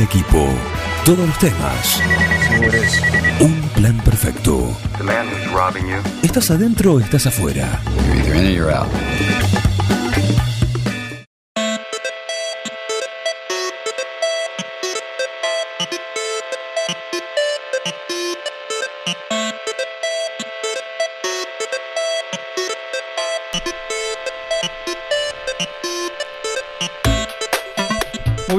[0.00, 0.48] Equipo.
[1.04, 2.00] Todos los temas.
[3.40, 4.76] Un plan perfecto.
[6.22, 7.80] ¿Estás adentro o estás afuera?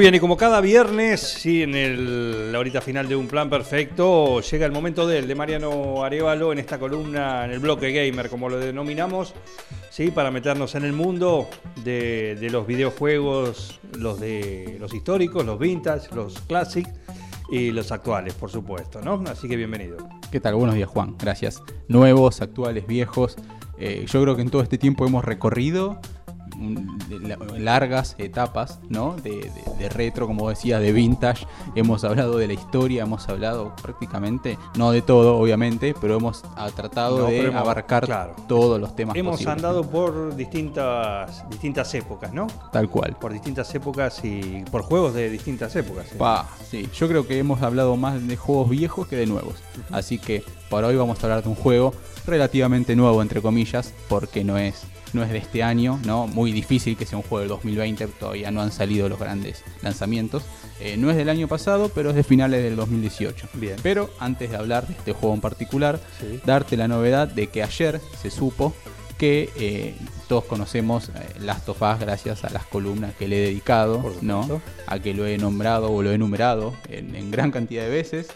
[0.02, 3.52] Muy bien, y como cada viernes, sí, en el- la horita final de Un Plan
[3.52, 7.92] Perfecto, llega el momento de él, de Mariano Arevalo, en esta columna, en el bloque
[7.92, 9.36] gamer, como lo denominamos,
[9.92, 11.48] sí, para meternos en el mundo
[11.84, 16.88] de, de los videojuegos, los de los históricos, los vintage, los classic
[17.52, 19.24] y los actuales, por supuesto, ¿no?
[19.28, 19.98] Así que bienvenido.
[20.32, 20.56] ¿Qué tal?
[20.56, 21.16] Buenos días, Juan.
[21.20, 21.62] Gracias.
[21.88, 23.36] Nuevos, actuales, viejos.
[23.78, 26.02] Eh, yo creo que en todo este tiempo hemos recorrido
[26.58, 29.16] de largas etapas, ¿no?
[29.16, 31.46] De, de- de retro, como decía, de vintage.
[31.76, 36.70] Hemos hablado de la historia, hemos hablado prácticamente, no de todo, obviamente, pero hemos ah,
[36.76, 38.36] tratado No, de hemos- abarcar claro.
[38.48, 39.56] todos los temas Hemos posibles.
[39.56, 42.48] andado por distintas, distintas épocas, ¿no?
[42.72, 43.16] Tal cual.
[43.20, 46.08] Por distintas épocas y por juegos de distintas épocas.
[46.10, 46.16] ¿sí?
[46.18, 49.56] Pa, sí, yo creo que hemos hablado más de juegos viejos que de nuevos.
[49.92, 51.94] Así que por hoy vamos a hablar de un juego
[52.26, 56.28] relativamente nuevo, entre comillas, porque no es, no es de este año, ¿no?
[56.28, 60.44] Muy difícil que sea un juego del 2020, todavía no han salido los grandes lanzamientos.
[60.80, 63.50] Eh, no es del año pasado, pero es de finales del 2018.
[63.56, 63.76] Bien.
[63.84, 66.40] Pero antes de hablar de este juego en particular, Sí.
[66.46, 68.74] darte la novedad de que ayer se supo
[69.18, 69.94] que eh,
[70.28, 74.62] todos conocemos eh, Last of Us gracias a las columnas que le he dedicado, ¿no?
[74.88, 78.28] a que lo he nombrado o lo he numerado en, en gran cantidad de veces.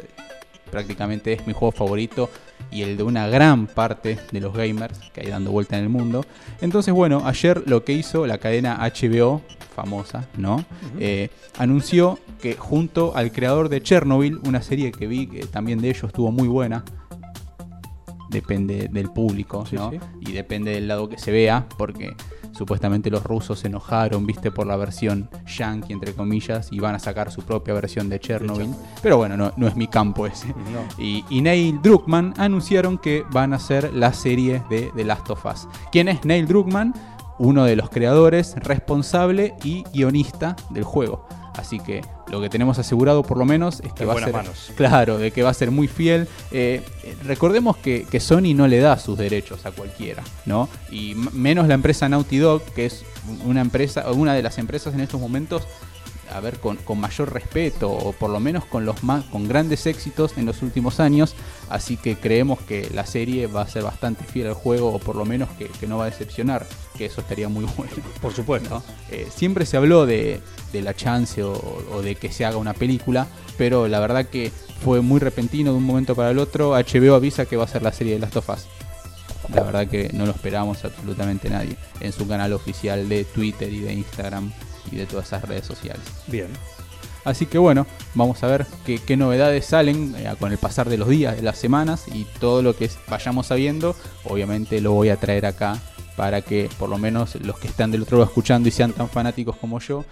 [0.76, 2.30] Prácticamente es mi juego favorito
[2.70, 5.90] y el de una gran parte de los gamers que hay dando vuelta en el
[5.90, 6.26] mundo.
[6.60, 9.42] Entonces, bueno, ayer lo que hizo la cadena HBO,
[9.74, 10.66] famosa, ¿no?
[11.00, 15.92] Eh, anunció que junto al creador de Chernobyl, una serie que vi que también de
[15.92, 16.84] ellos estuvo muy buena,
[18.30, 19.92] depende del público, Sí, ¿no?
[19.92, 20.00] sí.
[20.20, 22.14] Y depende del lado que se vea, porque
[22.56, 27.00] supuestamente los rusos se enojaron, viste, por la versión yankee, entre comillas, y van a
[27.00, 28.74] sacar su propia versión de Chernobyl.
[29.02, 30.48] Pero bueno, no, no es mi campo ese.
[30.48, 31.04] No.
[31.04, 35.46] Y, y Neil Druckmann anunciaron que van a hacer la serie de The Last of
[35.46, 35.68] Us.
[35.92, 36.94] ¿Quién es Neil Druckmann?
[37.38, 41.28] Uno de los creadores, responsable y guionista del juego.
[41.56, 44.34] Así que lo que tenemos asegurado por lo menos es que En va a ser
[44.34, 44.72] manos.
[44.76, 46.28] claro, de que va a ser muy fiel.
[46.52, 50.70] Eh, eh, recordemos que, que Sony no le da sus derechos a cualquiera, ¿no?
[50.92, 53.06] Y menos la empresa Naughty Dog, que es
[53.46, 55.64] una empresa, una de las empresas en estos momentos
[56.34, 59.86] a ver, con, con mayor respeto o por lo menos con los más, con grandes
[59.86, 61.36] éxitos en los últimos años.
[61.70, 65.16] Así que creemos que la serie va a ser bastante fiel al juego o por
[65.16, 66.66] lo menos que, que no va a decepcionar,
[66.96, 67.94] que eso estaría muy bueno.
[68.22, 68.70] Por supuesto.
[68.70, 68.84] ¿no?
[69.12, 70.42] Eh, siempre se habló de,
[70.74, 71.54] de la chance o,
[71.92, 74.52] o de que se haga una película, pero la verdad que
[74.84, 76.72] fue muy repentino de un momento para el otro.
[76.72, 78.66] HBO avisa que va a ser la serie de Last of Us.
[79.54, 83.82] La verdad que no lo esperamos absolutamente nadie en su canal oficial de Twitter y
[83.82, 84.52] de Instagram
[84.92, 86.04] y de todas esas redes sociales.
[86.28, 86.48] Bien.
[87.24, 90.98] Así que bueno, vamos a ver qué, qué novedades salen eh, con el pasar de
[90.98, 93.96] los días, de las semanas y todo lo que vayamos sabiendo.
[94.26, 95.80] Obviamente lo voy a traer acá
[96.16, 99.10] para que por lo menos los que están del otro lado escuchando y sean tan
[99.10, 100.06] fanáticos como yo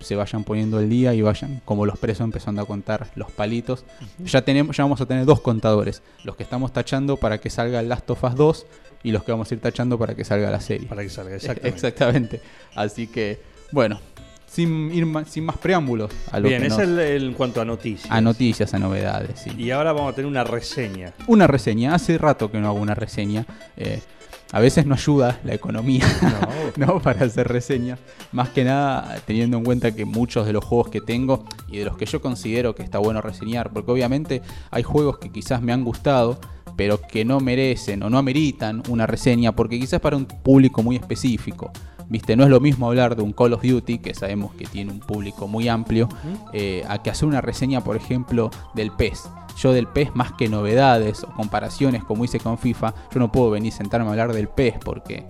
[0.00, 3.84] se vayan poniendo el día y vayan como los presos empezando a contar los palitos.
[4.18, 7.78] Ya tenemos ya vamos a tener dos contadores, los que estamos tachando para que salga
[7.80, 8.66] el Last of Us 2
[9.04, 10.88] y los que vamos a ir tachando para que salga la serie.
[10.88, 11.68] Para que salga, exactamente.
[11.76, 12.40] Exactamente.
[12.74, 14.00] Así que, bueno,
[14.48, 17.34] sin ir más, sin más preámbulos a lo Bien, que es nos- el, el- en
[17.34, 18.10] cuanto a noticias.
[18.12, 19.38] a noticias, a novedades.
[19.40, 19.50] sí.
[19.56, 21.12] Y ahora vamos a tener una reseña.
[21.28, 21.94] Una reseña.
[21.94, 23.46] Hace rato que no hago una reseña.
[23.76, 24.02] eh,
[24.52, 26.04] a veces no ayuda la economía
[26.76, 27.00] ¿no?
[27.00, 27.98] para hacer reseñas.
[28.30, 31.86] Más que nada teniendo en cuenta que muchos de los juegos que tengo y de
[31.86, 35.72] los que yo considero que está bueno reseñar, porque obviamente hay juegos que quizás me
[35.72, 36.38] han gustado,
[36.76, 40.96] pero que no merecen o no ameritan una reseña, porque quizás para un público muy
[40.96, 41.72] específico.
[42.08, 44.92] Viste, no es lo mismo hablar de un Call of Duty, que sabemos que tiene
[44.92, 46.08] un público muy amplio,
[46.52, 49.30] eh, a que hacer una reseña, por ejemplo, del PES.
[49.56, 53.50] Yo del PES, más que novedades o comparaciones como hice con FIFA, yo no puedo
[53.50, 55.24] venir a sentarme a hablar del PES porque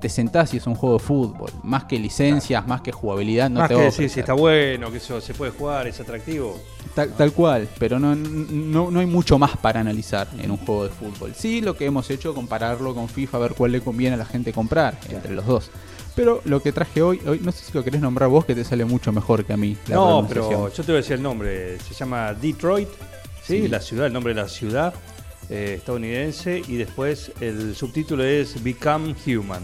[0.00, 1.50] te sentás y es un juego de fútbol.
[1.62, 4.98] Más que licencias, más que jugabilidad, no Más te que decir si está bueno, que
[4.98, 6.58] eso se puede jugar, es atractivo.
[6.94, 10.84] Tal, tal cual, pero no, no, no hay mucho más para analizar en un juego
[10.84, 11.32] de fútbol.
[11.34, 14.52] Sí, lo que hemos hecho, compararlo con FIFA, ver cuál le conviene a la gente
[14.52, 15.70] comprar entre los dos.
[16.14, 18.64] Pero lo que traje hoy, hoy no sé si lo querés nombrar vos, que te
[18.64, 19.76] sale mucho mejor que a mí.
[19.86, 21.78] La no, pero yo te voy a decir el nombre.
[21.80, 22.88] Se llama Detroit,
[23.46, 23.62] ¿sí?
[23.62, 23.68] Sí.
[23.68, 24.94] La ciudad, el nombre de la ciudad
[25.48, 26.62] eh, estadounidense.
[26.66, 29.62] Y después el subtítulo es Become Human.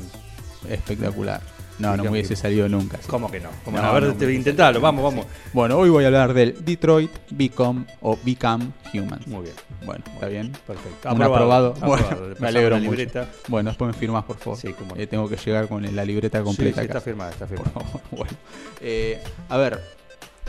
[0.68, 1.40] Espectacular.
[1.78, 2.98] No, no me hubiese salido nunca.
[3.08, 3.48] ¿Cómo que no?
[3.78, 5.26] A ver, no te- intentalo, vamos, vamos.
[5.52, 9.20] Bueno, hoy voy a hablar del Detroit Become o Become Human.
[9.26, 9.54] Muy bien.
[9.84, 10.52] Bueno, ¿está bien?
[10.66, 11.12] Perfecto.
[11.12, 11.70] Un aprobado.
[11.70, 12.90] Aprobado, Bueno, me alegro mucho.
[12.90, 13.26] libreta.
[13.48, 14.58] Bueno, después me firmas, por favor.
[14.60, 15.00] Sí, cómo no.
[15.00, 17.80] Eh, tengo que llegar con la libreta completa sí, está firmada, está Por firmada.
[17.88, 18.00] favor.
[18.12, 18.32] Bueno,
[18.80, 19.80] eh, a ver,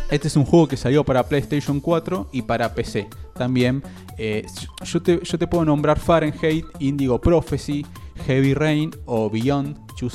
[0.09, 3.07] este es un juego que salió para PlayStation 4 y para PC.
[3.35, 3.83] También,
[4.17, 4.45] eh,
[4.83, 7.85] yo, te, puedo nombrar Fahrenheit, Indigo Prophecy,
[8.25, 10.09] Heavy Rain o Beyond Two.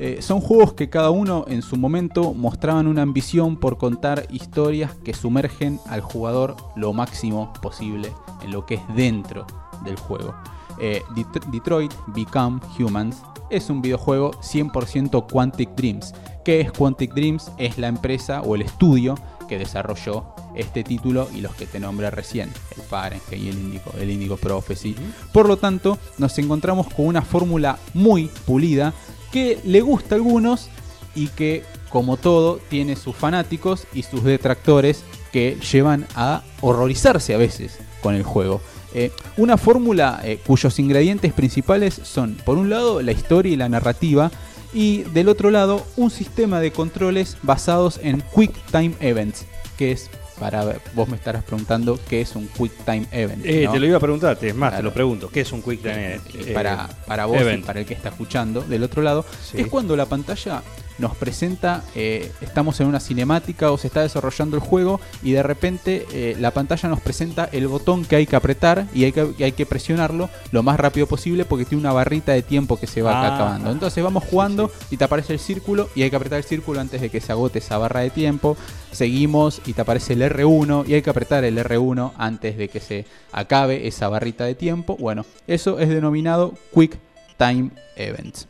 [0.00, 4.94] Eh, son juegos que cada uno en su momento mostraban una ambición por contar historias
[5.04, 8.12] que sumergen al jugador lo máximo posible
[8.42, 9.44] en lo que es dentro
[9.84, 10.34] del juego.
[10.80, 13.16] Eh, Det- Detroit Become Humans
[13.50, 16.14] es un videojuego 100% Quantic Dreams.
[16.44, 17.50] ¿Qué es Quantic Dreams?
[17.58, 19.14] Es la empresa o el estudio
[19.48, 23.90] que desarrolló este título y los que te nombré recién, el Fahrenheit y el Indigo,
[23.98, 24.94] el Indigo Prophecy.
[25.32, 28.92] Por lo tanto, nos encontramos con una fórmula muy pulida
[29.32, 30.68] que le gusta a algunos
[31.14, 37.38] y que, como todo, tiene sus fanáticos y sus detractores que llevan a horrorizarse a
[37.38, 38.60] veces con el juego.
[38.94, 43.68] Eh, una fórmula eh, cuyos ingredientes principales son, por un lado, la historia y la
[43.68, 44.30] narrativa,
[44.72, 49.46] y del otro lado, un sistema de controles basados en Quick Time Events,
[49.76, 53.44] que es, para vos me estarás preguntando, ¿qué es un Quick Time Event?
[53.44, 53.72] Eh, ¿no?
[53.72, 55.28] Te lo iba a preguntar, es más, te lo pregunto.
[55.30, 57.62] ¿Qué es un Quick Time eh, para, para vos event?
[57.62, 59.60] y para el que está escuchando del otro lado, Sí.
[59.60, 60.62] es cuando la pantalla
[60.98, 65.42] nos presenta, eh, estamos en una cinemática o se está desarrollando el juego y de
[65.42, 69.32] repente eh, la pantalla nos presenta el botón que hay que apretar y hay que,
[69.44, 73.02] hay que presionarlo lo más rápido posible porque tiene una barrita de tiempo que se
[73.02, 73.34] va Ah.
[73.34, 73.70] acabando.
[73.70, 77.00] Entonces vamos jugando y te aparece el círculo y hay que apretar el círculo antes
[77.00, 78.56] de que se agote esa barra de tiempo.
[78.92, 82.80] Seguimos y te aparece el R1 y hay que apretar el R1 antes de que
[82.80, 84.96] se acabe esa barrita de tiempo.
[84.96, 86.98] Bueno, eso es denominado Quick
[87.36, 88.46] Time Events.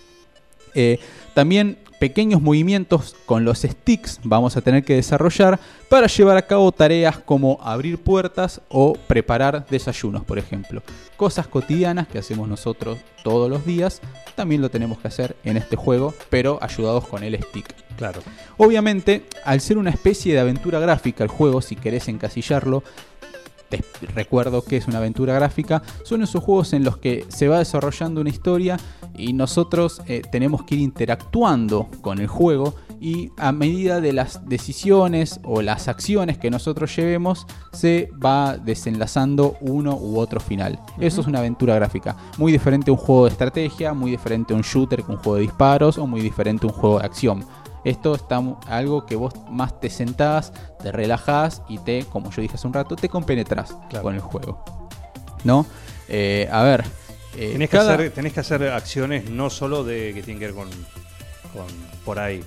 [0.75, 0.99] Eh,
[1.35, 5.59] también pequeños movimientos con los sticks vamos a tener que desarrollar
[5.89, 10.83] para llevar a cabo tareas como abrir puertas o preparar desayunos, por ejemplo.
[11.17, 14.01] Cosas cotidianas que hacemos nosotros todos los días,
[14.37, 17.75] también lo tenemos que hacer en este juego, pero ayudados con el stick.
[17.97, 18.21] Claro.
[18.57, 22.85] Obviamente, al ser una especie de aventura gráfica el juego, si querés encasillarlo,
[23.69, 23.85] te
[24.15, 28.21] recuerdo que es una aventura gráfica, son esos juegos en los que se va desarrollando
[28.21, 28.79] una historia
[29.17, 34.49] y nosotros eh, tenemos que ir interactuando con el juego y a medida de las
[34.49, 40.81] decisiones o las acciones que nosotros llevemos se va desenlazando uno u otro final.
[40.99, 44.57] Eso es una aventura gráfica, muy diferente a un juego de estrategia, muy diferente a
[44.57, 47.45] un shooter que un juego de disparos o muy diferente a un juego de acción.
[47.85, 50.53] Esto está algo que vos más te sentás,
[50.83, 54.03] te relajás y te, como yo dije hace un rato, te compenetrás Claro.
[54.03, 54.63] con el juego.
[55.45, 55.67] ¿No?
[56.09, 56.85] Eh, a ver.
[57.37, 60.55] eh, Tenés que, hacer, tenés que hacer acciones no solo de que tienen que ver
[60.55, 60.69] con,
[61.53, 61.67] con
[62.05, 62.39] por ahí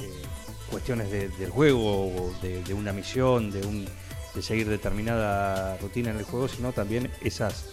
[0.00, 0.22] eh,
[0.70, 3.86] cuestiones de- del juego o de, de una misión, de, un,
[4.34, 7.66] de seguir determinada rutina en el juego, sino también esas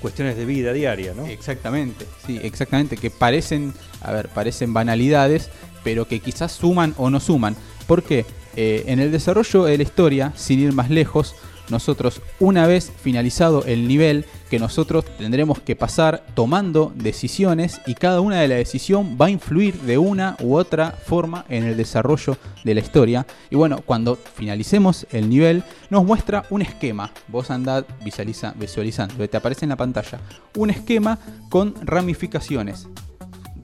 [0.00, 1.26] cuestiones de vida diaria, ¿no?
[1.26, 5.50] Exactamente, sí, exactamente, que parecen, a ver, parecen banalidades,
[5.84, 7.56] pero que quizás suman o no suman.
[7.86, 8.26] Porque
[8.56, 11.34] eh, en el desarrollo de la historia, sin ir más lejos,
[11.70, 18.22] nosotros, una vez finalizado el nivel, que nosotros tendremos que pasar tomando decisiones y cada
[18.22, 22.38] una de la decisión va a influir de una u otra forma en el desarrollo
[22.64, 23.26] de la historia.
[23.50, 27.12] Y bueno, cuando finalicemos el nivel, nos muestra un esquema.
[27.28, 30.20] Vos andad visualiza- visualizando, te aparece en la pantalla
[30.56, 31.18] un esquema
[31.50, 32.88] con ramificaciones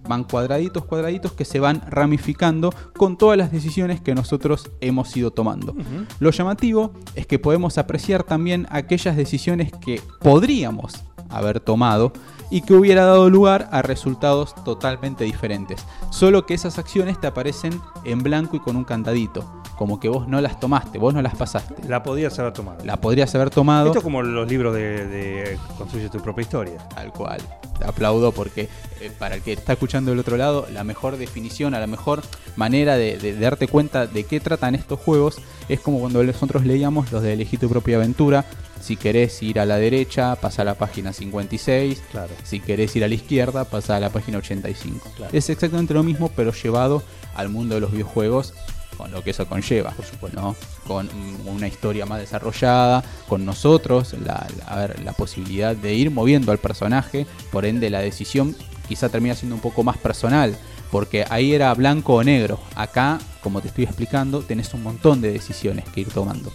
[0.08, 5.30] van cuadraditos, cuadraditos que se van ramificando con todas las decisiones que nosotros hemos ido
[5.30, 5.74] tomando.
[6.18, 12.12] Lo llamativo es que podemos apreciar también aquellas decisiones que podríamos haber tomado
[12.50, 15.84] y que hubiera dado lugar a resultados totalmente diferentes.
[16.10, 20.28] Solo que esas acciones te aparecen en blanco y con un candadito, como que vos
[20.28, 21.74] no las tomaste, vos no las pasaste.
[21.88, 22.84] La podías haber tomado.
[22.84, 23.86] La podrías haber tomado.
[23.88, 26.78] Esto es como los libros de, de Construye tu propia historia.
[26.94, 27.40] Tal cual.
[27.78, 28.68] Te aplaudo porque
[29.00, 32.22] eh, para el que está escuchando del otro lado, la mejor definición, a la mejor
[32.56, 35.38] manera de, de- de darte cuenta de qué tratan estos juegos
[35.68, 38.44] es como cuando nosotros leíamos los de Elegí tu propia aventura.
[38.80, 42.02] Si querés ir a la derecha, pasa a la página 56.
[42.12, 42.28] Claro.
[42.44, 45.10] Si querés ir a la izquierda, pasa a la página 85.
[45.16, 45.30] Claro.
[45.36, 47.02] Es exactamente lo mismo, pero llevado
[47.34, 48.52] al mundo de los videojuegos
[48.96, 49.90] con lo que eso conlleva.
[49.90, 50.40] Por supuesto.
[50.40, 50.56] ¿no?
[50.86, 51.08] Con
[51.46, 56.52] una historia más desarrollada, con nosotros, la, la- a ver, la posibilidad de ir moviendo
[56.52, 58.54] al personaje, por ende la decisión
[58.88, 60.56] quizá termina siendo un poco más personal,
[60.90, 62.60] porque ahí era blanco o negro.
[62.76, 66.52] Acá, como te estoy explicando, tenés un montón de decisiones que ir tomando.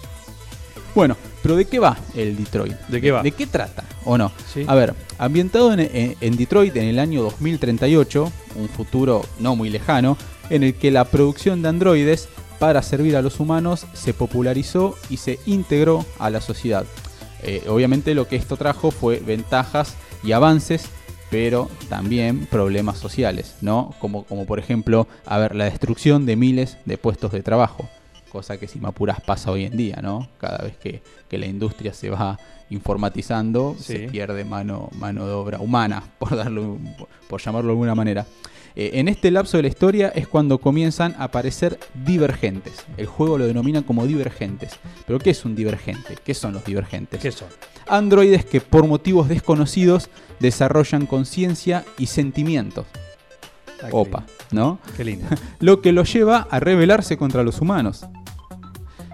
[0.96, 2.74] Bueno, pero ¿de qué va el Detroit?
[2.88, 3.22] ¿De qué va?
[3.22, 4.31] ¿De qué trata ¿o no?
[4.51, 4.65] Sí.
[4.67, 9.69] A ver, ambientado en, en- en Detroit en el año 2038, un futuro no muy
[9.69, 10.17] lejano,
[10.50, 12.29] en el que la producción de androides
[12.60, 16.86] para servir a los humanos se popularizó y se integró a la sociedad.
[17.44, 20.86] Eh, obviamente lo que esto trajo fue ventajas y avances,
[21.32, 23.94] pero también problemas sociales, ¿no?
[24.00, 27.88] Como, como por ejemplo, a ver, la destrucción de miles de puestos de trabajo,
[28.32, 30.27] cosa que si me apuras pasa hoy en día, ¿no?
[30.39, 32.38] Cada vez que, que la industria se va
[32.89, 33.84] informatizando, Sí.
[33.94, 36.77] se pierde mano, mano de obra humana, por, darlo,
[37.29, 38.25] por llamarlo de alguna manera.
[38.75, 42.85] Eh, en este lapso de la historia es cuando comienzan a aparecer divergentes.
[42.97, 44.73] El juego lo denomina como divergentes.
[45.05, 46.17] ¿Pero qué es un divergente?
[46.23, 47.19] ¿Qué son los divergentes?
[47.19, 47.47] ¿Qué son?
[47.88, 50.09] Androides que por motivos desconocidos
[50.39, 52.85] desarrollan conciencia y sentimientos.
[53.81, 54.79] Ah, Opa, ¿no?
[54.97, 55.27] Qué lindo.
[55.59, 58.05] Lo que los lleva a rebelarse contra los humanos.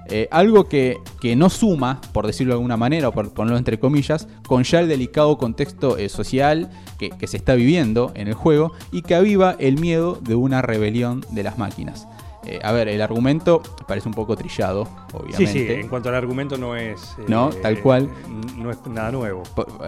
[0.07, 3.79] Eh, algo que, que no suma, por decirlo de alguna manera, o por ponerlo entre
[3.79, 6.69] comillas, con ya el delicado contexto eh, social
[7.00, 10.62] que, que se está viviendo en el juego y que aviva el miedo de una
[10.62, 12.07] rebelión de las máquinas.
[12.47, 15.51] Eh, a ver, el argumento parece un poco trillado, Sí, obviamente.
[15.51, 17.15] sí, en cuanto al argumento no es...
[17.27, 18.07] No, tal cual.
[18.55, 19.41] No es nada nuevo.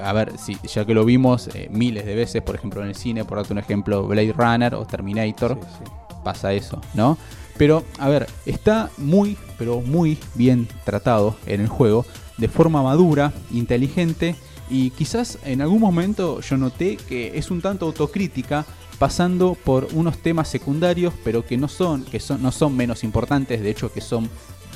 [0.04, 3.24] A ver, si, ya que lo vimos miles de veces, por ejemplo en el cine,
[3.26, 5.92] por darte un ejemplo, Blade Runner o Terminator, Sí, sí.
[6.24, 7.16] pasa eso, ¿no?
[7.58, 12.06] Pero, a ver, está muy, pero muy bien tratado en el juego,
[12.38, 14.36] de forma madura, inteligente,
[14.70, 18.66] y quizás en algún momento yo noté que es un tanto autocrítica,
[19.00, 23.62] pasando por unos temas secundarios, pero que no son, que son, no son menos importantes,
[23.62, 24.30] de hecho que son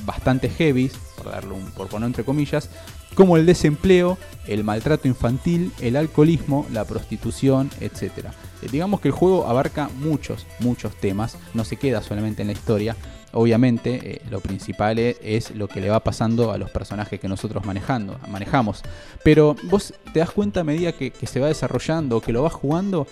[0.06, 2.70] bastante heavy, por darlo un, por poner entre comillas,
[3.16, 4.18] como el desempleo,
[4.48, 8.28] el maltrato infantil, el alcoholismo, la prostitución, etc.
[8.62, 12.54] Eh, digamos que el juego abarca muchos, muchos temas, no se queda solamente en la
[12.54, 12.96] historia.
[13.34, 17.28] Obviamente, eh, lo principal e- es lo que le va pasando a los personajes que
[17.30, 18.82] nosotros manejando, manejamos.
[19.24, 22.54] Pero vos te das cuenta a medida que, que se va desarrollando, que lo vas
[22.54, 23.08] jugando,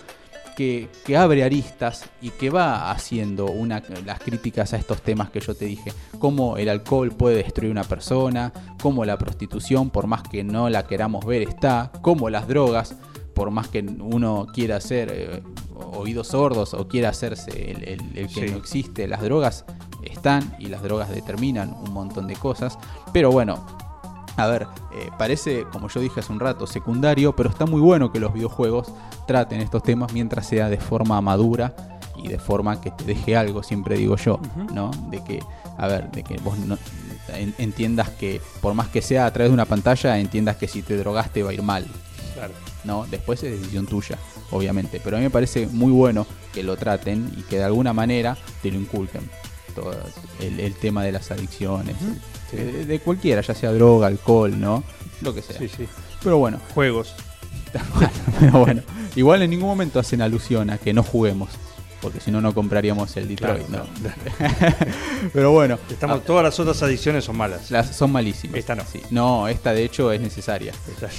[0.60, 5.40] que, que abre aristas y que va haciendo una, las críticas a estos temas que
[5.40, 5.90] yo te dije.
[6.18, 8.52] Cómo el alcohol puede destruir una persona,
[8.82, 12.94] cómo la prostitución, por más que no la queramos ver, está, cómo las drogas,
[13.34, 15.42] por más que uno quiera hacer eh,
[15.94, 18.52] oídos sordos o quiera hacerse el, el- el que Sí.
[18.52, 19.64] no existe, las drogas
[20.02, 22.78] están y las drogas determinan un montón de cosas.
[23.14, 23.64] Pero bueno,
[24.36, 28.10] a ver, eh, parece, como yo dije hace un rato, secundario, pero está muy bueno
[28.12, 28.92] que los videojuegos
[29.26, 31.74] traten estos temas mientras sea de forma madura
[32.16, 34.40] y de forma que te deje algo, siempre digo yo,
[34.74, 34.90] ¿no?
[35.10, 35.40] De que,
[35.78, 36.76] a ver, de que vos no,
[37.34, 40.82] en- entiendas que, por más que sea a través de una pantalla, entiendas que si
[40.82, 41.86] te drogaste va a ir mal,
[42.34, 42.52] Claro.
[42.84, 43.06] ¿no?
[43.10, 44.16] Después es decisión tuya,
[44.50, 45.00] obviamente.
[45.02, 48.36] Pero a mí me parece muy bueno que lo traten y que de alguna manera
[48.62, 49.28] te lo inculquen.
[49.80, 49.96] Todo
[50.40, 51.96] el, el tema de las adicciones,
[52.50, 52.56] Sí.
[52.56, 54.82] de, de cualquiera, ya sea droga, alcohol, ¿no?
[55.20, 55.56] Lo que sea.
[55.58, 55.86] Sí, sí.
[56.22, 57.14] Pero bueno, Juegos.
[58.40, 58.82] pero bueno.
[59.16, 61.50] Igual en ningún momento hacen alusión a que no juguemos.
[62.00, 64.08] Porque si no, no compraríamos el Detroit, Claro, ¿no?
[65.34, 67.70] Pero bueno, Estamos, ah, todas las otras adiciones son malas.
[67.70, 68.56] las, son malísimas.
[68.58, 68.84] Esta no.
[68.90, 69.02] Sí.
[69.10, 70.72] No, esta de hecho es necesaria.
[70.90, 71.10] Esta-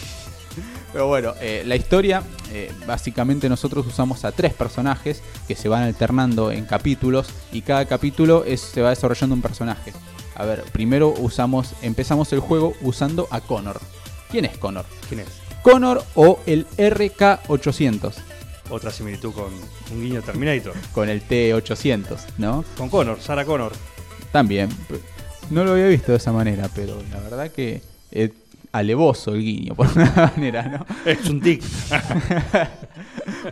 [0.92, 2.22] Pero bueno, eh, la historia,
[2.52, 7.86] eh, básicamente nosotros usamos a tres personajes que se van alternando en capítulos y cada
[7.86, 9.94] capítulo es, se va desarrollando un personaje.
[10.36, 13.80] A ver, primero usamos, empezamos el juego usando a Connor.
[14.30, 14.86] ¿Quién es Connor?
[15.08, 15.28] ¿Quién es?
[15.62, 18.14] Connor o el RK800
[18.70, 19.52] Otra similitud con
[19.92, 20.74] un guiño Terminator.
[20.94, 22.66] con el T800, ¿no?
[22.78, 23.72] Con Connor, Sarah Connor.
[24.32, 24.70] También.
[25.50, 27.82] No lo había visto de esa manera, pero la verdad que
[28.12, 28.32] es
[28.72, 30.86] alevoso el guiño, por una manera, ¿no?
[31.06, 31.64] Es un tic.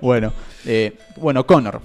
[0.01, 0.33] Bueno,
[0.65, 1.81] eh, bueno, Connor.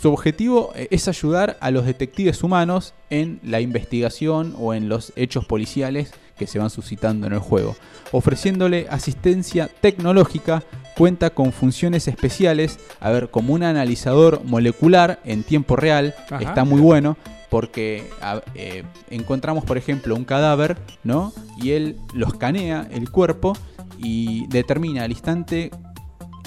[0.00, 5.12] Su objetivo eh, es ayudar a los detectives humanos en la investigación o en los
[5.16, 7.76] hechos policiales que se van suscitando en el juego.
[8.10, 10.62] Ofreciéndole asistencia tecnológica,
[10.96, 16.42] cuenta con funciones especiales, a ver, como un analizador molecular en tiempo real, Ajá.
[16.42, 17.16] está muy bueno
[17.52, 18.10] porque
[18.54, 21.34] eh, encontramos, por ejemplo, un cadáver, ¿no?
[21.58, 23.52] Y él lo escanea el cuerpo
[23.98, 25.70] y determina al instante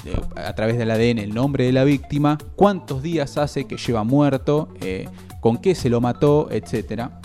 [0.04, 4.04] eh, a través del ADN el nombre de la víctima, cuántos días hace que lleva
[4.04, 5.08] muerto, eh,
[5.42, 7.22] con qué se lo mató, etcétera.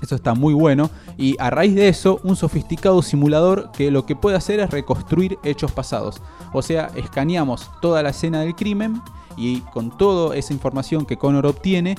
[0.00, 0.88] Eso está muy bueno.
[1.18, 5.38] Y a raíz de eso, un sofisticado simulador que lo que puede hacer es reconstruir
[5.44, 6.22] hechos pasados.
[6.54, 9.02] O sea, escaneamos toda la escena del crimen
[9.36, 11.96] y con toda esa información que Connor obtiene,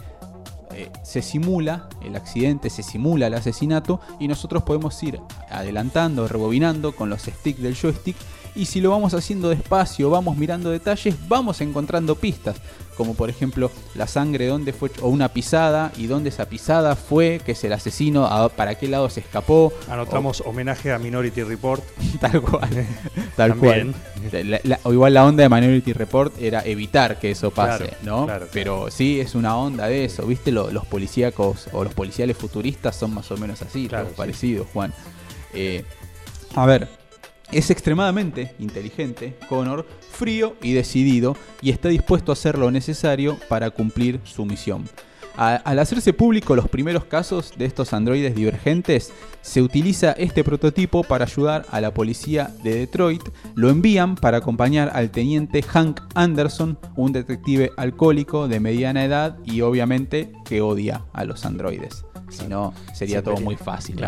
[0.75, 6.95] eh, se simula el accidente, se simula el asesinato y nosotros podemos ir adelantando, rebobinando
[6.95, 8.15] con los sticks del joystick
[8.55, 12.57] y si lo vamos haciendo despacio, vamos mirando detalles, vamos encontrando pistas
[13.01, 17.41] como por ejemplo la sangre donde fue o una pisada y dónde esa pisada fue,
[17.43, 19.73] que es el asesino, para qué lado se escapó.
[19.89, 21.83] Anotamos homenaje a Minority Report.
[22.21, 22.69] tal cual,
[23.35, 23.95] tal cual.
[24.83, 28.27] o igual la onda de Minority Report era evitar que eso pase, ¿no?
[28.53, 30.51] Pero sí es una onda de eso, ¿viste?
[30.51, 34.93] los policíacos o los policiales futuristas son más o menos así, parecidos, Juan.
[35.55, 35.83] Eh,
[36.53, 37.00] a ver,
[37.51, 43.69] es extremadamente inteligente, Connor, frío y decidido, y está dispuesto a hacer lo necesario para
[43.69, 44.85] cumplir su misión.
[45.37, 51.25] al hacerse público los primeros casos de estos androides divergentes, se utiliza este prototipo para
[51.25, 53.23] ayudar a la policía de Detroit.
[53.55, 59.61] Lo envían para acompañar al teniente Hank Anderson, un detective alcohólico de mediana edad y
[59.61, 62.05] obviamente que odia a los androides.
[62.29, 64.05] Si no, sería todo muy fácil.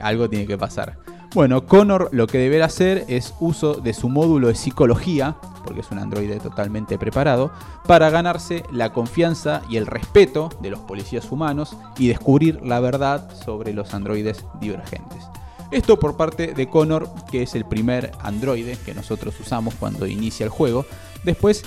[0.00, 0.98] algo tiene que pasar.
[1.34, 5.90] Bueno, Connor lo que deberá hacer es uso de su módulo de psicología, porque es
[5.90, 7.50] un androide totalmente preparado,
[7.86, 13.30] para ganarse la confianza y el respeto de los policías humanos y descubrir la verdad
[13.44, 15.24] sobre los androides divergentes.
[15.70, 20.44] Esto por parte de Connor, que es el primer androide que nosotros usamos cuando inicia
[20.44, 20.86] el juego.
[21.24, 21.64] Después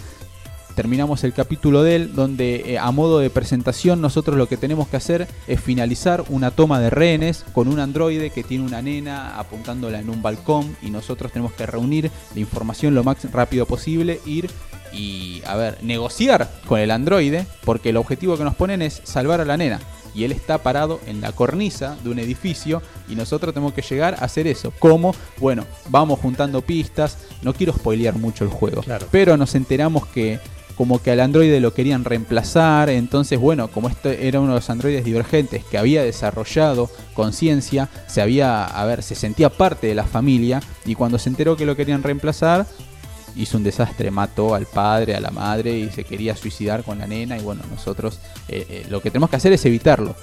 [0.80, 4.88] terminamos el capítulo de él, donde eh, a modo de presentación nosotros lo que tenemos
[4.88, 9.38] que hacer es finalizar una toma de rehenes con un androide que tiene una nena
[9.38, 14.22] apuntándola en un balcón y nosotros tenemos que reunir la información lo más rápido posible,
[14.26, 14.50] ir
[14.94, 19.42] y, a ver, negociar con el androide, porque el objetivo que nos ponen es salvar
[19.42, 19.82] a la nena.
[20.16, 24.14] Y él está parado en la cornisa de un edificio y nosotros tenemos que llegar
[24.14, 24.72] a hacer eso.
[24.80, 25.14] ¿Cómo?
[25.40, 27.18] Bueno, vamos juntando pistas.
[27.42, 28.82] No quiero spoilear mucho el juego,
[29.12, 30.40] pero nos enteramos que
[30.80, 34.70] como que al androide lo querían reemplazar, entonces bueno, como este era uno de los
[34.70, 40.06] androides divergentes que había desarrollado conciencia, se había, a ver, se sentía parte de la
[40.06, 42.66] familia y cuando se enteró que lo querían reemplazar,
[43.36, 47.08] hizo un desastre, mató al padre, a la madre y se quería suicidar con la
[47.08, 50.16] nena y bueno, nosotros eh, eh, lo que tenemos que hacer es evitarlo.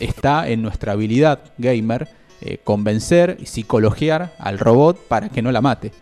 [0.00, 2.08] Está en nuestra habilidad gamer
[2.40, 5.92] eh, convencer y psicologiar al robot para que no la mate.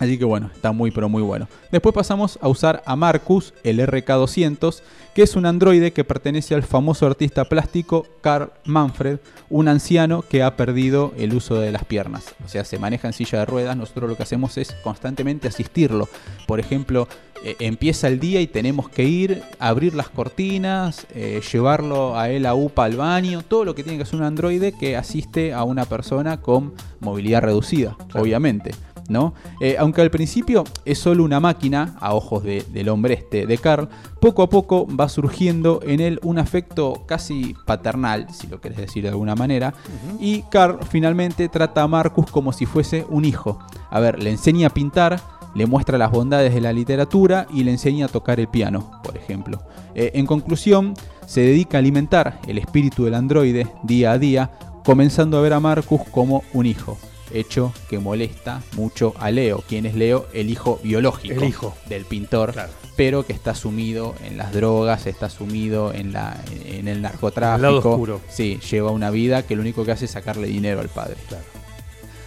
[0.00, 1.46] Así que bueno, está muy pero muy bueno.
[1.70, 4.80] Después pasamos a usar a Marcus, el RK200,
[5.14, 9.18] que es un androide que pertenece al famoso artista plástico Carl Manfred,
[9.50, 12.34] un anciano que ha perdido el uso de las piernas.
[12.44, 16.08] O sea, se maneja en silla de ruedas, nosotros lo que hacemos es constantemente asistirlo.
[16.46, 17.06] Por ejemplo,
[17.42, 22.44] eh, empieza el día y tenemos que ir, abrir las cortinas, eh, llevarlo a él
[22.44, 25.64] a UPA al baño, todo lo que tiene que hacer un androide que asiste a
[25.64, 28.72] una persona con movilidad reducida, obviamente.
[29.10, 29.34] ¿No?
[29.60, 33.88] Eh, aunque al principio es solo una máquina, a ojos del hombre este, de Carl,
[34.20, 39.02] poco a poco va surgiendo en él un afecto casi paternal, si lo querés decir
[39.02, 39.74] de alguna manera,
[40.20, 43.58] y Carl finalmente trata a Marcus como si fuese un hijo.
[43.90, 45.20] A ver, le enseña a pintar,
[45.56, 49.16] le muestra las bondades de la literatura y le enseña a tocar el piano, por
[49.16, 49.60] ejemplo.
[49.96, 50.94] Eh, en conclusión,
[51.26, 54.52] se dedica a alimentar el espíritu del androide día a día,
[54.84, 56.96] comenzando a ver a Marcus como un hijo
[57.32, 59.62] hecho que molesta mucho a Leo.
[59.68, 60.26] ¿Quién es Leo?
[60.32, 61.76] El hijo biológico hijo.
[61.88, 62.54] del pintor,
[62.96, 67.56] pero que está sumido en las drogas, está sumido en, la, en el narcotráfico.
[67.56, 68.20] El lado oscuro.
[68.28, 71.16] Sí, lleva una vida que lo único que hace es sacarle dinero al padre.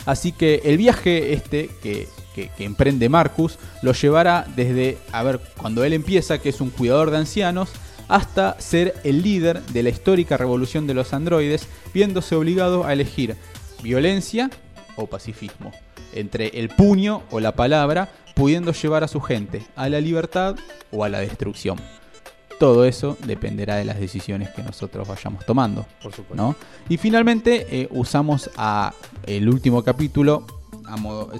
[0.05, 5.39] Así que el viaje este que, que, que, emprende Marcus lo llevará desde, a ver,
[5.57, 7.69] cuando él empieza, que es un cuidador de ancianos,
[8.09, 13.35] hasta ser el líder de la histórica revolución de los androides, viéndose obligado a elegir
[13.81, 14.49] violencia
[14.95, 15.71] o pacifismo,
[16.13, 20.55] entre el puño o la palabra, pudiendo llevar a su gente a la libertad
[20.91, 21.77] o a la destrucción.
[22.59, 25.85] Todo eso dependerá de las decisiones que nosotros vayamos tomando.
[26.01, 26.35] Por supuesto.
[26.35, 26.55] ¿no?
[26.87, 28.93] Y finalmente eh, usamos a
[29.25, 30.45] el último capítulo,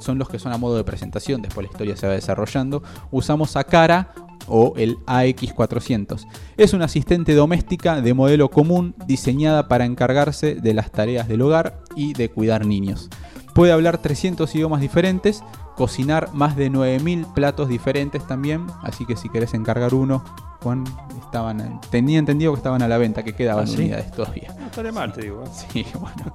[0.02, 2.84] son los que son a modo de presentación, después la historia se va desarrollando.
[3.12, 4.14] Usamos a Cara
[4.48, 6.26] o el AX400.
[6.58, 11.82] Es una asistente doméstica de modelo común diseñada para encargarse de las tareas del hogar
[11.96, 13.10] y de cuidar niños.
[13.54, 15.44] Puede hablar 300 idiomas diferentes,
[15.76, 20.24] cocinar más de 9000 platos diferentes también, así que si querés encargar uno,
[20.64, 20.86] Juan,
[21.24, 24.56] estaban, tenía entendido que estaban a la venta, que quedaban ¿Ah, unidades todavía.
[24.58, 25.44] No está mal, te digo.
[25.44, 25.50] ¿eh?
[25.72, 26.34] Sí, bueno.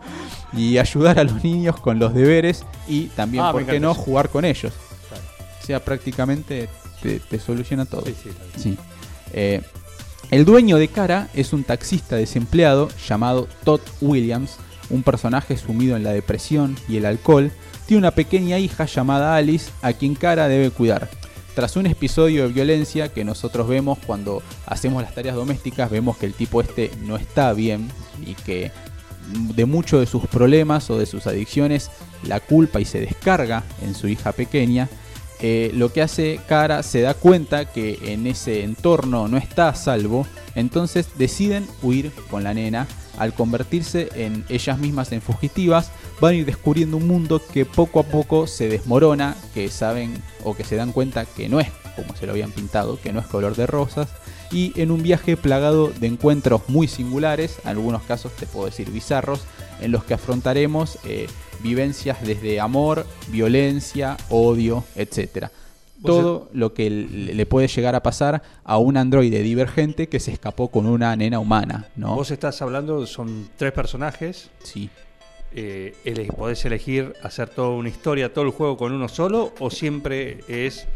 [0.52, 4.28] Y ayudar a los niños con los deberes y también, ah, ¿por qué no?, jugar
[4.28, 4.72] con ellos.
[5.62, 6.68] O sea, prácticamente
[7.02, 8.04] te, soluciona todo.
[8.04, 8.78] Sí, sí, sí.
[9.32, 9.62] Eh,
[10.30, 14.56] el dueño de Cara es un taxista desempleado llamado Todd Williams,
[14.90, 17.52] un personaje sumido en la depresión y el alcohol,
[17.86, 21.08] tiene una pequeña hija llamada Alice a quien Cara debe cuidar.
[21.54, 26.26] Tras un episodio de violencia que nosotros vemos cuando hacemos las tareas domésticas, vemos que
[26.26, 27.88] el tipo este no está bien
[28.24, 28.70] y que
[29.54, 31.90] de muchos de sus problemas o de sus adicciones
[32.22, 34.88] la culpa y se descarga en su hija pequeña,
[35.40, 39.74] eh, lo que hace Cara se da cuenta que en ese entorno no está a
[39.74, 42.88] salvo, entonces deciden huir con la nena.
[43.18, 48.00] Al convertirse en ellas mismas en fugitivas, van a ir descubriendo un mundo que poco
[48.00, 52.14] a poco se desmorona, que saben o que se dan cuenta que no es como
[52.14, 54.08] se lo habían pintado, que no es color de rosas,
[54.52, 58.90] y en un viaje plagado de encuentros muy singulares, en algunos casos te puedo decir
[58.90, 59.40] bizarros,
[59.80, 61.26] en los que afrontaremos eh,
[61.60, 65.48] vivencias desde amor, violencia, odio, etc.
[66.04, 70.68] Todo lo que le puede llegar a pasar a un androide divergente que se escapó
[70.68, 72.14] con una nena humana, ¿no?
[72.14, 74.50] Vos estás hablando, son tres personajes.
[74.62, 74.90] Sí.
[75.52, 75.94] Eh,
[76.36, 79.52] ¿Podés elegir hacer toda una historia, todo el juego con uno solo?
[79.58, 80.86] ¿O siempre es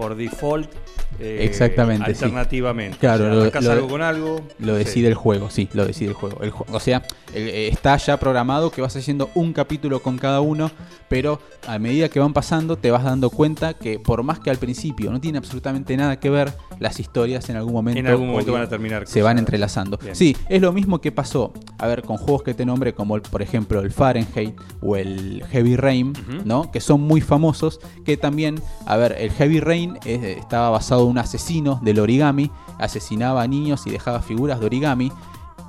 [0.00, 0.70] por default
[1.18, 2.06] eh, Exactamente.
[2.06, 2.96] Alternativamente.
[2.98, 4.40] Claro, lo, algo con algo.
[4.58, 6.38] Lo decide el juego, sí, lo decide el juego.
[6.72, 7.02] o sea,
[7.34, 10.70] eh, está ya programado que vas haciendo un capítulo con cada uno,
[11.08, 14.56] pero a medida que van pasando te vas dando cuenta que por más que al
[14.56, 18.52] principio no tiene absolutamente nada que ver, las historias en algún momento, en algún momento
[18.52, 19.06] van a terminar.
[19.06, 19.98] Se van entrelazando.
[20.12, 23.42] Sí, es lo mismo que pasó, a ver, con juegos que te nombre como por
[23.42, 26.14] ejemplo el Fahrenheit o el Heavy Rain,
[26.46, 26.70] ¿no?
[26.70, 31.10] Que son muy famosos, que también, a ver, el Heavy Rain eh, estaba basado en
[31.10, 35.12] un asesino del origami, asesinaba a niños y dejaba figuras de origami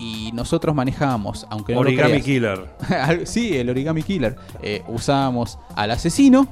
[0.02, 2.70] y nosotros manejábamos, aunque no Origami lo Killer.
[3.26, 4.36] sí, el Origami Killer.
[4.64, 6.48] Eh, usábamos al asesino,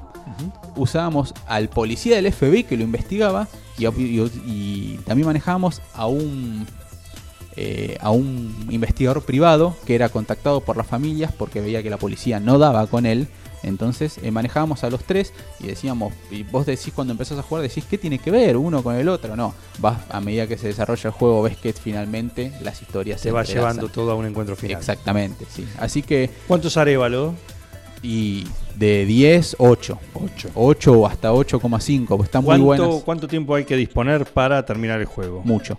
[0.76, 6.68] usábamos al policía del FBI que lo investigaba y, también manejábamos a un
[7.56, 11.98] eh, a un investigador privado que era contactado por las familias porque veía que la
[11.98, 13.28] policía no daba con él
[13.64, 17.64] entonces eh, manejábamos a los tres y decíamos, y vos decís cuando empezás a jugar,
[17.64, 19.36] decís, ¿qué tiene que ver uno con el otro?
[19.36, 23.32] No, vas a medida que se desarrolla el juego, ves que finalmente las historias se,
[23.32, 24.78] va llevando todo a un encuentro final.
[24.78, 25.68] Exactamente, sí.
[25.78, 26.30] Así que...
[26.48, 27.36] ¿Cuántos Arevalo?
[28.02, 28.46] Y
[28.76, 30.00] de 10, 8.
[30.14, 30.52] 8.
[30.56, 33.04] 8 hasta 8,5, están muy buenas.
[33.04, 35.42] ¿Cuánto tiempo hay que disponer para terminar el juego?
[35.44, 35.78] Mucho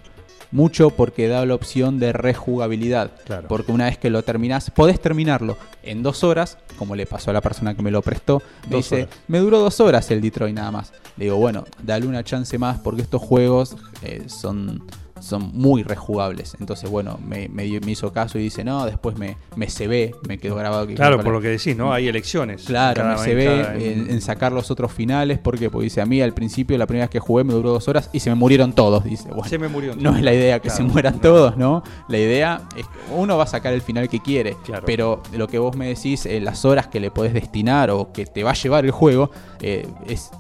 [0.53, 3.13] mucho porque da la opción de rejugabilidad.
[3.49, 7.35] Porque una vez que lo terminás, podés terminarlo en dos horas, como le pasó a
[7.35, 8.43] la persona que me lo prestó.
[8.69, 10.93] Me dice, me duró dos horas el Detroit nada más.
[11.17, 14.83] Le digo, bueno, dale una chance más porque estos juegos eh, son
[15.21, 16.57] son muy rejugables.
[16.61, 20.39] Entonces, bueno, me, me, hizo caso y dice, no, después me, me se ve, me
[20.39, 20.87] quedó grabado.
[20.87, 21.93] Que claro, por lo que decís, ¿no?
[21.93, 22.65] Hay elecciones.
[22.65, 26.35] Claro, me se ve en, sacar los otros finales, porque pues, dice, a mí al
[26.35, 29.05] principio, la primera vez que jugué, me duró dos horas y se me murieron todos.
[29.05, 31.83] Dice, bueno, se me murieron no es la idea que se mueran todos, ¿no?
[32.09, 34.57] La idea es que uno va a sacar el final que quiere,
[34.87, 38.27] pero lo que vos me decís, eh, las horas que le podés destinar o que
[38.27, 39.31] te va a llevar el juego,
[39.61, 40.31] eh, es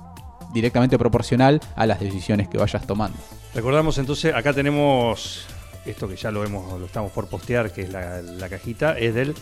[0.52, 3.18] directamente proporcional a las decisiones que vayas tomando.
[3.54, 5.46] Recordamos entonces, acá tenemos
[5.84, 9.34] esto que ya lo hemos, lo estamos por postear, que es la, cajita, es del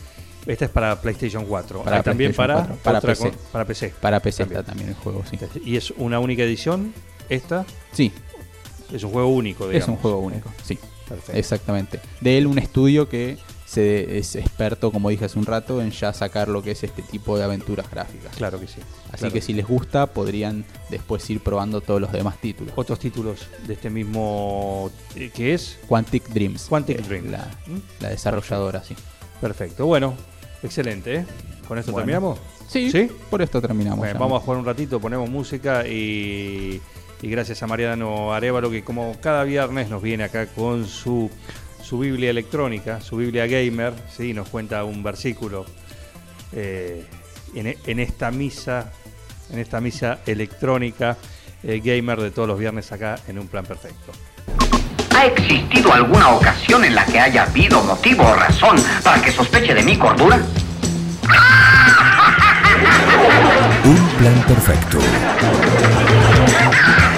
[0.46, 1.82] esta es para PlayStation 4.
[1.82, 3.32] Para también para, para, PC.
[3.52, 3.94] para PC.
[4.00, 4.60] Para PC también.
[4.60, 5.38] está también el juego, sí.
[5.64, 6.94] ¿Y es una única edición
[7.28, 7.66] esta?
[7.92, 8.12] Sí.
[8.90, 9.82] Es un juego único, digamos.
[9.82, 10.78] Es un juego único, sí.
[11.06, 11.38] Perfecto.
[11.38, 12.00] Exactamente.
[12.20, 13.36] De él un estudio que
[13.68, 17.02] se, es experto, como dije hace un rato, en ya sacar lo que es este
[17.02, 18.34] tipo de aventuras gráficas.
[18.34, 18.80] Claro que sí.
[19.12, 22.72] Así que si les gusta, podrían después ir probando todos los demás títulos.
[22.76, 24.90] Otros títulos de este mismo.
[25.14, 25.78] Eh, ¿Qué es?
[25.86, 26.64] Quantic Dreams.
[26.66, 27.30] Quantic Dreams.
[27.30, 27.46] La,
[28.00, 28.96] la desarrolladora, sí.
[29.38, 29.84] Perfecto.
[29.84, 30.14] Bueno,
[30.62, 31.16] excelente.
[31.16, 31.26] ¿eh?
[31.66, 32.38] ¿Con esto terminamos?
[32.68, 34.06] Sí, sí, por esto terminamos.
[34.14, 36.80] vamos a jugar un ratito, ponemos música y,
[37.20, 41.30] y gracias a Mariano Arevalo que como cada viernes nos viene acá con su
[41.88, 44.34] su Biblia electrónica, su Biblia gamer, ¿sí?
[44.34, 45.64] nos cuenta un versículo
[46.52, 47.06] eh,
[47.54, 48.92] en, esta misa,
[49.50, 51.16] en esta misa electrónica
[51.62, 54.12] eh, gamer de todos los viernes acá en un plan perfecto.
[55.16, 59.72] ¿Ha existido alguna ocasión en la que haya habido motivo o razón para que sospeche
[59.72, 60.38] de mi cordura?
[63.84, 64.98] Un plan perfecto.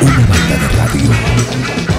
[0.00, 1.89] Una banda de radio.